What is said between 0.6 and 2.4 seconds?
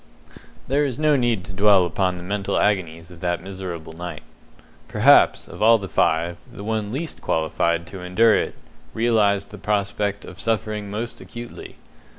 There is no need to dwell upon the